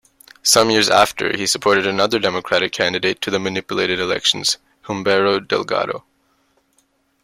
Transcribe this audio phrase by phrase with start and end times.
[0.41, 6.03] Some years after he supported another democratic candidate to the manipulated elections, Humberto Delgado.